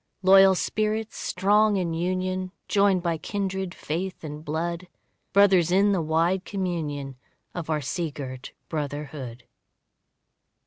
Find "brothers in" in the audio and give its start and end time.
5.31-5.91